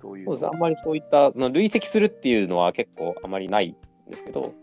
[0.00, 3.72] そういうあんまりそういった累積するっていうのは結構あまりないん
[4.08, 4.54] ですけど。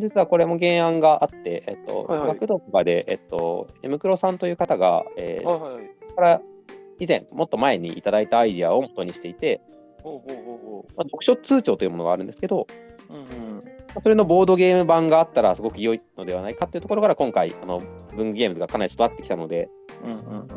[0.00, 5.84] 実はこれも原案があって、えっと、はいはい学童とかで、えっと、エムクロさんという方が、えーはいはいはい。
[6.14, 6.40] から
[7.00, 9.60] 以前、もっと前にいただいたアイディアを元にしていて、
[10.04, 12.66] まあ、読書通帳というものがあるんですけど、
[13.10, 13.14] う。
[13.14, 13.54] うんうん。
[13.56, 13.62] ま
[13.96, 17.80] あそれのボードゲーム版があったらすごく良いのではないかっていうところから今回、あの
[18.16, 19.68] 文具ゲームズがかなり育ってきたので、
[20.04, 20.48] うんうん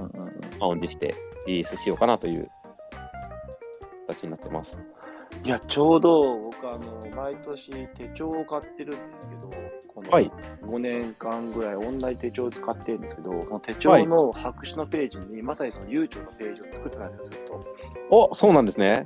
[0.60, 1.14] オンにして
[1.46, 2.50] リリースしようかなという
[4.08, 4.78] 形になってます。
[5.44, 9.52] いや、ちょうど僕、あの、毎年手帳を買ってるんですけど、
[9.88, 17.66] このはい5年間ぐらいオンライン手帳を使ってるんですけど、この手帳の白紙のページに、まさにその悠長のページを作ってたんですよ、ずっと。
[18.10, 19.06] おそうなんですね。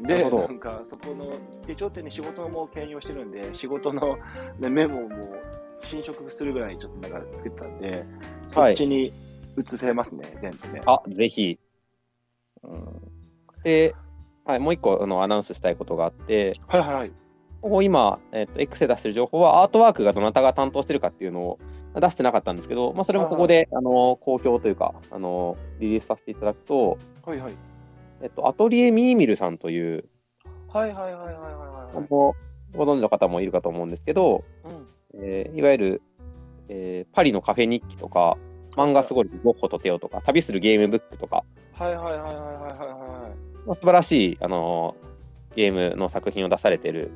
[0.00, 1.26] なで、るほどなんかそこの
[1.66, 4.18] 手帳ってね、仕事も兼用してるんで、仕事の、
[4.58, 5.34] ね、メモも
[5.82, 8.04] 侵食するぐらいちょっとなんか作ってたんで、
[8.48, 9.12] そっちに
[9.58, 10.82] 移せますね、全部ね。
[10.86, 11.58] あ、ぜひ。
[12.62, 13.12] うん、
[13.62, 13.94] で、
[14.48, 17.12] はい、もう一個あのアナウンスしたいことがあって、はいはいはい。
[17.60, 21.58] ここ今、えっと X で出してる情報は、アートワークがどなたが担当してるかっていうのを
[21.94, 27.52] 出してなかったんですけど、まあ、それもここで、あの公表というかあの、リリースさせていただくと、はいはい。
[28.22, 30.08] えっと、アトリエミーミルさんという、
[30.72, 35.22] はいはいはいはいはいご存知の方もいるかと思うんですけど、うん。
[35.22, 36.02] えーいわゆる、
[36.70, 38.38] えーパリのカフェ日記とか、
[38.76, 44.96] 漫画すごいゴッホとテオとか、旅するゲームブックとか、はいはいはいはいはいはいはまあ素晴らしい、あの
[45.54, 47.10] ゲームの作品を出されてる。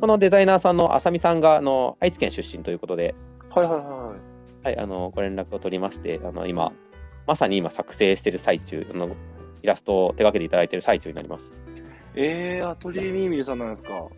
[0.00, 3.14] このデザイナーさんの浅見さんがあの愛知県出身ということで、
[3.50, 4.14] はいはいはいは
[4.62, 4.66] い。
[4.66, 6.72] はい、あのご連絡を取りまして、あの今、
[7.26, 9.16] まさに今作成している最中あの、
[9.62, 11.52] イラストを手掛けていただいている最中になります。
[12.14, 14.08] えー、アトリエミーミルさんなんですか？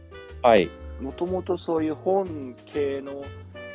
[0.42, 0.68] はい、
[1.00, 3.22] もともとそういう本系の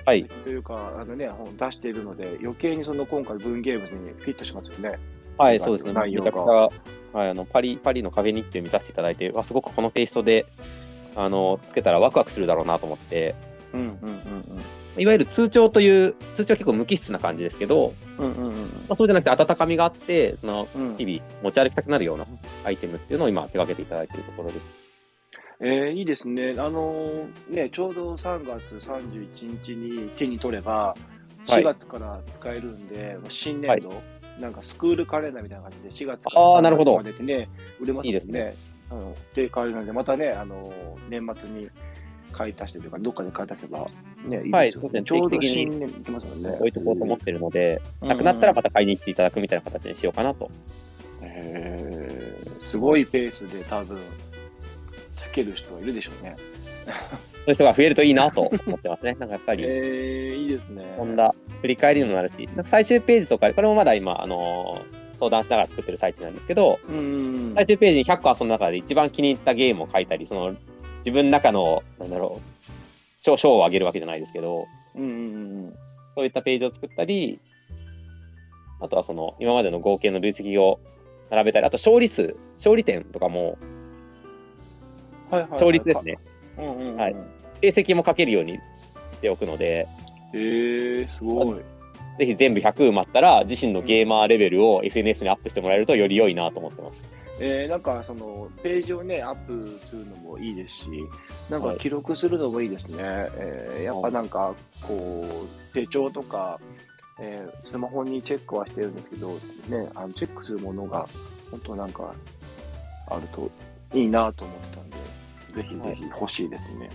[0.05, 4.99] はい、というか、あのね、本出しているので、余計にその今回文ゲームにフィットしますよね。
[5.37, 5.93] はい、そうですね。
[5.93, 10.45] めちゃくちゃ、はい、あのパリパリのカフェ日記を見させていただいて、わすごくこのテイストで
[11.15, 13.35] あのつけたらワクワクするだろうなと思って、
[13.73, 13.97] うんうん
[14.95, 18.33] いわゆる通帳という、通帳は結構無機質な感じですけど、うんうん。
[18.33, 20.87] うんうんまあ、そうじゃなくて温かみがあって、そのうん。
[20.89, 22.25] うん日々持ち歩きたくなるような
[22.63, 24.83] アイテムっていうのを今手掛けていただいているところです。
[25.61, 26.51] えー、いいですね。
[26.59, 31.13] あのーね、ちょうど3月31日に手に取れば、はい
[31.45, 34.01] 4月から使えるんで、新年度、
[34.39, 38.55] なんかスクールカレンダーみたいな感じで、4月から3なるほど月まででね、売れますもんいいですねね。
[38.89, 39.49] あので、
[39.85, 40.73] で、またね、あのー
[41.09, 41.69] 年末に
[42.31, 43.87] 買い足してというか、どっかで買い足せば、
[44.25, 44.71] ね、いいはい。
[44.73, 46.49] そうですねちょうど定期的に新年いきますもんね。
[46.49, 50.49] 置いとこうと思ってるので、うんなくなったらまた買いに行っていただくみたいな形にしようかなと。
[51.21, 53.99] へーすごいペースで多分、
[55.15, 56.35] つける人はいるでしょうね。
[57.45, 59.15] そういう人が増えるといいなと思ってますね。
[59.19, 60.95] なんかやっぱり、えー、いいですね。
[60.97, 67.53] こんな振り返りにもなるし、なんか最終ページとか、これもまだ今、あのー相談しながら作ってる最中なんですけど、うん。
[67.55, 70.55] 最終ページに100個遊んだ中で一番気に入ったゲームを書いたり、その
[71.05, 75.73] 自分の中の、なんだろう、賞賞をあげるわけじゃないですけど、うん
[76.15, 77.39] そういったページを作ったり、
[78.81, 80.79] あとはその今までの合計の累積を
[81.29, 83.57] 並べたり、あと勝利数、勝利点とかも、
[85.31, 86.19] はいはいはい勝率ですね、
[86.57, 86.95] うんうんうん。
[86.97, 87.15] はい
[87.61, 88.59] 成績も書けるようにし
[89.21, 89.87] ておくので、
[90.33, 91.61] えー、すごい。
[92.19, 97.09] ぜひ全部100埋まったら、自身のゲーマーレベルを SNS にアップしてもらえるとより良いなと思ってます。
[97.39, 100.89] えー、なんかそのページをね、アップするのもいいですし、
[101.49, 102.97] なんかはい記録するのもいいですね。
[102.99, 106.59] えー、やっぱなんか、こう、手帳とか、
[107.19, 109.29] えースマホにチェックはしてるんですけど、
[109.69, 111.07] ね、あのチェックするものが、
[111.49, 112.13] 本当なんか、
[113.09, 113.49] あると
[113.93, 114.97] いいなと思ってたんで、
[115.55, 116.89] ぜひぜひ欲しいですね。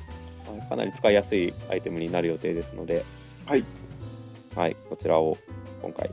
[0.46, 3.04] はいかなり使いやすいアイテムになる予定ですので、
[3.46, 3.64] はい。
[4.56, 5.36] はい、こちらを
[5.82, 6.10] 今回、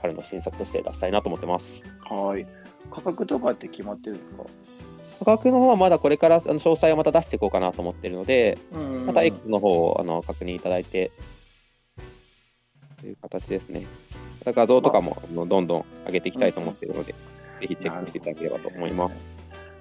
[0.00, 1.84] 春の新作として出したいなと思ってます。
[2.08, 2.46] はい。
[2.90, 4.44] 価格とかって決まってるんですか？
[5.18, 11.10] 価格の方はまだこれからあの詳細をまた出していこうかなと思っているので、うんまた X の方をあの確認いただいて、
[13.00, 13.86] という形ですね。
[14.44, 19.37] 画像とかもどんどん上げていきたいと思っているので、ぜひチェックしていただければと思います。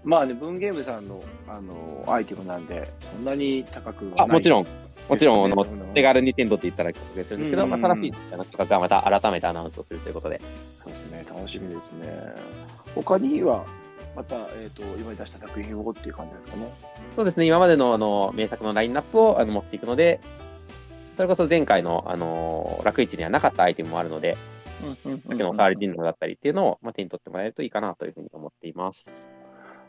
[0.07, 4.67] まあね、文ゲームさんのあのアイテムなんで、そんなに高くはないあ、もちろん、
[5.09, 10.39] もちろん、あの手軽に手に取っていただきたいするんですけど、うんまあ、正しい価格はまた改めてアナウンスをするということで、
[10.79, 12.33] そうですね、楽しみですね。
[12.95, 13.65] 他には、
[14.15, 16.71] また、えっ、と、今に出した作品をっていう感じですかね。
[17.17, 20.21] そうですね、今までのあの名作のラインナップをあの持っていくので、
[21.17, 24.37] それこそ前回の、あの楽市にはなかったアイテムもあるので、
[24.77, 29.09] さっきのサーリディンノだったりっていうのを、まあ、手に取ってもらえるといいかなというふうに思っています。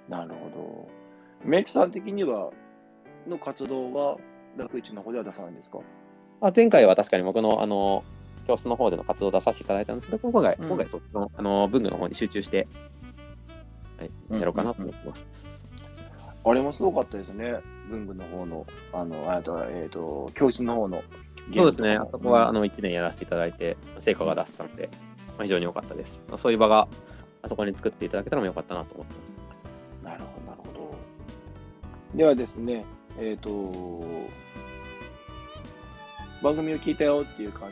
[0.09, 0.89] なるほど。
[1.45, 2.51] メイクさん的には、
[3.27, 4.17] の活動は、
[4.57, 5.79] 楽市の方では出さないんですか？
[6.41, 8.03] あ前回は確かに僕のあの
[8.47, 12.67] 教室の方での活動を出させていただいたんですけど、今回、うん今回そっちのあの文具の方に集中して、
[13.99, 15.25] はい、うんやろうかなと思ってます。
[16.45, 17.57] あれもすごかったですね。
[17.91, 21.03] 文具の方の、あの、あと、えっ、と、教室の方の。
[21.55, 24.89] そうですね、あそこはあの1年やらせていただいて、成果が出せたので、
[25.37, 26.23] まあ、非常に良かったです。
[26.29, 26.89] まあ、そういう場が
[27.43, 29.38] あそこに作っていただけたのも良かったなと思ってます。
[30.09, 30.95] なるほど、なるほど。
[32.15, 32.85] ではですね、
[33.19, 33.51] えっ、と、
[36.43, 37.71] 番組を聞いたよっていう感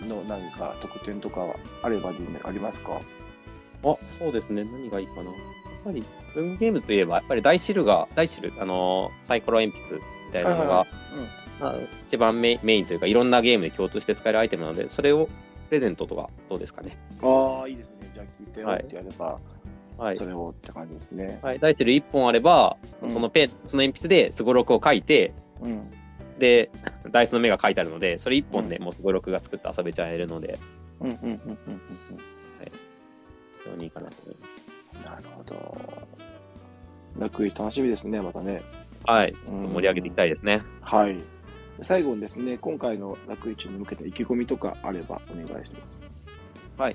[0.00, 3.00] じの何か特典とかはあればでありますか？
[3.84, 5.30] あ、そうですね、何がいいかな。
[5.84, 6.04] ぱり、
[6.34, 10.88] 文ゲームズといえば、やっぱりダイシルが、ダイシル、あのーサイコロ鉛筆みたいなのが、はいはい
[11.60, 11.74] まあ
[12.08, 15.28] 一番メインメインというか、いろんなゲームで共通して使えるアイテムなので、それを
[15.68, 16.96] プレゼントとかどうですかね。
[17.22, 18.10] ああ、いいですね。
[18.14, 19.61] じゃあ聞いてよはいってやれば、はい
[19.96, 20.26] そ。
[20.26, 21.38] れをって感じですね。
[21.42, 25.90] はい、ダイシル1本あれば、うんそのペン、その鉛筆ですごろくを書いて、うん。
[26.38, 26.70] で、
[27.10, 30.58] ダイスの目が書いてあるので、それ1本でもうすごろくが作って遊べちゃえるので、
[31.00, 31.80] うんうんうんうんうん
[33.64, 34.96] 非常にいいかなと思います。
[34.96, 35.04] うん。
[35.04, 35.78] なるほど。
[37.18, 38.62] 楽い楽しみですね、またね。
[39.04, 39.34] はい。
[39.48, 40.62] うん盛り上げていきたいですね。
[40.80, 41.16] はい。
[41.82, 46.02] 最後にですね、今回の楽市に向けた意気込みとかあればお願いします。
[46.76, 46.90] ま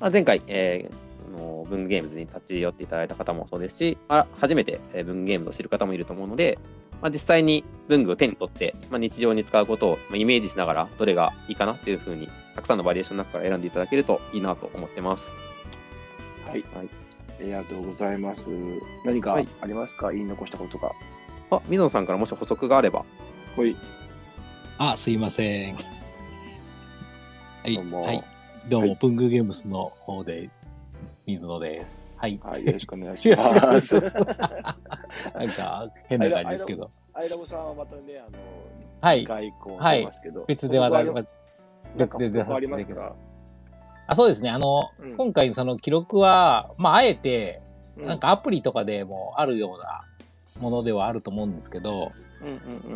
[0.00, 6.58] あ、前回、えーあの文具ゲームズに立ち寄っていただいた方もそうですし、あ初めてえー文具ゲームズを知る方もいると思うので、
[7.00, 15.32] まあ、実際に文具を手に取って、まあ、日常に使うことをまあイメージしながら、どれがいいかなっていうふうに、たくさんのバリエーションの中から選んでいただけるといいなと思ってます。
[16.46, 16.64] はい。
[16.74, 16.88] はい
[17.40, 18.48] ありがとうございます。
[19.04, 20.90] 何かはいありますか、言い残したことが。
[21.50, 23.04] あ、水野さんからもし補足があれば。
[23.54, 23.76] ほい。
[24.78, 25.74] あ、すいません。
[25.74, 25.80] は
[27.64, 27.74] い。
[27.74, 28.24] どうもはい。
[28.68, 30.50] どうも、はい文具ゲームスの方で、
[31.28, 32.10] 水野です。
[32.16, 32.40] はい。
[32.42, 34.16] はい、よろしくお願いしますす。
[34.16, 36.90] なんか、変な感じですけど。
[37.12, 38.38] アイラボさんはまたね、あの、
[39.02, 39.26] はい次。
[39.26, 40.08] 回以降はい
[40.46, 41.28] 別ではな補足く、
[41.98, 43.12] 別で出させていただきます。
[44.06, 44.48] あ、そうですね。
[44.48, 47.60] あの、うん今回その記録は、まあ、あえて、
[47.98, 50.04] うんなんかアプリとかでもあるような
[50.62, 52.12] ものではあると思うんですけど、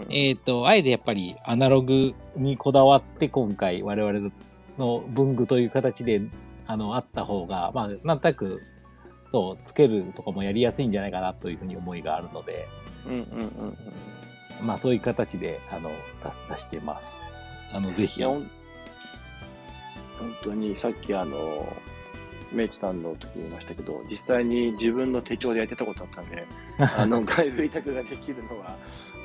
[0.09, 4.33] えっ、と、あえてやっぱりアナログにこだわって今回我々
[4.79, 6.23] の文具という形で
[6.67, 8.63] あのあった方が、まあ、なんとなく、
[9.31, 12.69] そう、つけるとかもやりやすいんじゃないかなというふうに思いがあるので、
[13.07, 13.77] うんうんうんうん
[14.63, 15.91] まあそういう形で、あの、
[16.49, 17.33] 出出してます。
[17.73, 18.23] あの、ぜひ。
[18.23, 18.49] 本
[20.45, 21.67] 当にさっきあの、
[22.53, 26.47] メイチさんの時に言いましたけど、実際に自分の手帳でやってたことあったんで、
[26.97, 28.77] あの、外部委託ができるのは、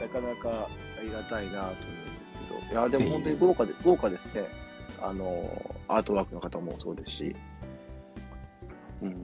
[0.02, 0.68] なかなか
[1.00, 4.46] ありがたいなと思うんですけど、いや、でも本当に豪華で、豪華ですね。
[5.02, 7.36] あの、アートワークの方もそうですし、
[9.02, 9.22] うん、なん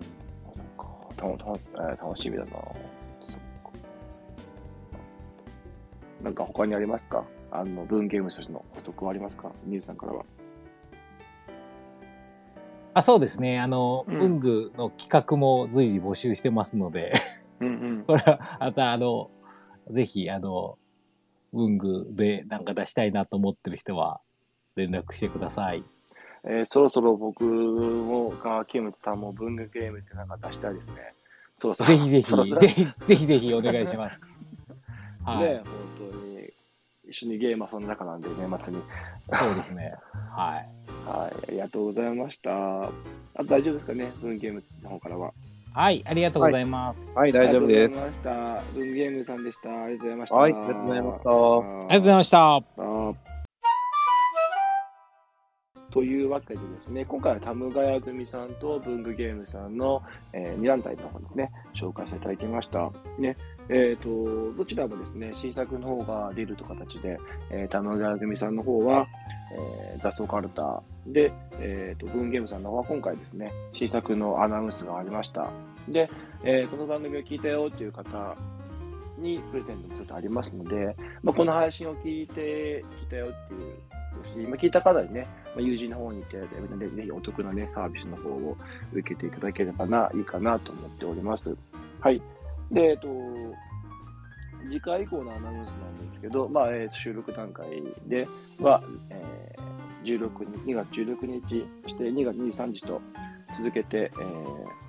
[0.78, 0.86] か、
[1.18, 1.46] たのた
[1.92, 2.52] えー楽しみだな。
[2.52, 3.72] そっか。
[6.24, 7.24] なんか他にありますか？
[7.52, 9.52] あの、文ゲームとしての補足はありますか？
[9.66, 10.26] ミュウさんからは。
[12.96, 13.60] あ、そうですね。
[13.60, 14.20] あの、うん。
[14.20, 17.12] 文具の企画も随時募集してますので、
[17.60, 18.04] うんうん。
[18.08, 19.32] これは、また、あの、
[19.90, 20.78] ぜひ、あの、
[21.52, 24.22] 文具でなんか出したいなと思ってる人は、
[24.76, 25.84] 連絡してください。
[26.46, 31.14] えーそろそろ僕も、か、キムツさんも文具ゲームってなんか出したいですね。
[31.58, 31.90] そろそろ。
[31.90, 34.38] ぜひぜひ、ぜひ、ぜひぜひお願いします。
[35.24, 35.46] はい。
[35.46, 35.62] ね、
[36.00, 36.50] 本当に、
[37.08, 38.82] 一緒にゲーム遊んだ中なんで、年末に。
[39.30, 39.96] そうですね。
[40.36, 41.10] はい。
[41.10, 42.84] はい、ありがとうございました。
[42.84, 42.90] あ
[43.38, 45.34] と大丈夫ですかね、文ゲームの方からは。
[45.74, 47.18] はい、ありがとうございます。
[47.18, 47.98] はい、大丈夫です。
[47.98, 48.74] ありがとうございました。
[48.74, 49.84] 文ゲームさんでした。
[49.84, 50.36] ありがとうございました。
[50.36, 53.43] はいありがとうございましたあありがとうございました。
[55.94, 60.02] というわけでですね、今回はタムガヤ組さんと文具ゲームさんの、
[60.34, 62.92] えー、2団体の方ですね、紹介していただきました。
[63.20, 63.38] ね、
[63.70, 67.20] えっ、と、どちらもですね、新作の方が出るという形で、
[67.52, 69.06] えー、タムガヤ組さんの方は、
[69.94, 75.52] えー、雑草カルタで、えー、と、文ゲームさんの方は今回ですね、新作のアナウンスがありました。
[75.88, 76.10] で、
[76.44, 78.36] えーこの番組を聞いたよっていう方
[79.20, 83.76] にプレゼントもちょっとありますので、まあ、この配信を聞いて、聞いたよっていう
[84.24, 86.48] し、まあ、聞いた方にね、まあ、友人の方に行って、ぜ
[86.90, 88.58] ひぜひお得なね、サービスの方を
[88.94, 91.56] 受けていただければな、いいかなと思っております。
[92.00, 92.22] はい。
[92.72, 93.08] で、えっと、
[94.66, 97.68] 次回以降のアナウンスなんですけど、まあ、えー収録段階
[98.08, 98.28] で
[98.60, 99.74] は、えー
[100.04, 103.02] 16日、2月16日、そして2月23日と
[103.56, 104.84] 続けて、えー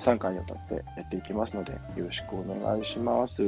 [0.00, 3.42] 3回にわたってやっていきますので、よろしくお願いします。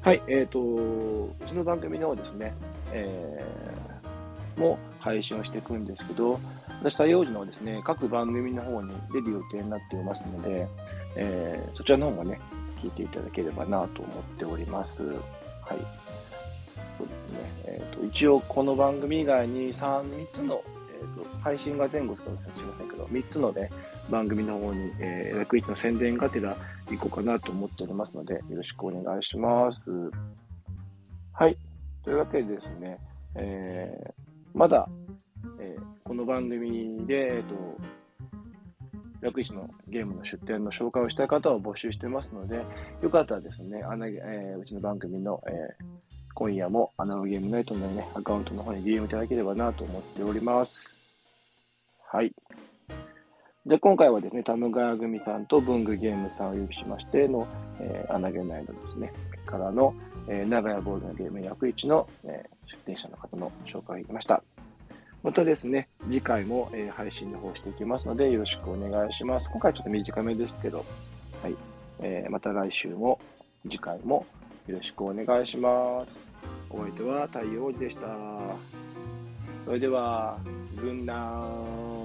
[0.00, 2.54] はい、えっ、と、うちの番組の方ですね、
[2.92, 3.80] えー
[4.60, 6.38] も配信をしていくんですけど、
[6.80, 10.68] 私、太陽時のですね、各番組の方に出る予定になっていますので、
[11.16, 12.40] えーそちらの方もね、
[12.82, 15.02] 聞いていただければなと思っております。
[15.02, 15.78] はい。
[16.98, 17.38] そうですね。
[17.64, 20.62] えっ、と、一応この番組以外に3、3つの、
[21.00, 23.70] えー、と配信が前後するかもしれませんけど、3つのね、
[24.10, 26.56] 番組の方に、えー、楽市の宣伝がてら
[26.90, 29.90] 行こうかなと思っておりますので、よろしくお願いします。
[31.32, 31.56] はい。
[32.04, 32.98] というわけでですね、
[33.34, 34.12] えー
[34.52, 34.88] まだ、
[35.58, 37.54] えーこの番組で、えっ、と、
[39.20, 42.64] 楽市のゲームの出展の紹介をしたい方を募集してますので、
[43.00, 46.00] よかったらですね、あのえーうちの番組の、えー
[46.34, 51.06] 今夜もアナログゲームナイトのね、アカウントの方に DM いただければなと思っております。
[52.06, 52.32] はい。
[53.66, 57.46] で、今回はですね、タムガヤ組さんと文具ゲームさんを呼びしましての、
[57.78, 59.12] えー、穴毛内のですね、
[59.46, 59.94] からの、
[60.28, 64.42] えー、長屋ボールのゲーム役一の、えー、出展者の方の紹介ができました。
[65.22, 69.50] またですね、次回も、えー、配信の方していきますので、よろしくお願いします。
[69.50, 70.84] 今回ちょっと短めですけど、
[71.42, 71.54] はい。
[72.00, 73.20] えー、また来週も、
[73.64, 74.24] 次回も
[74.66, 76.26] よろしくお願いします。
[76.70, 78.08] お相手は太陽でした。
[79.66, 80.38] それでは、
[80.80, 81.99] 軍団。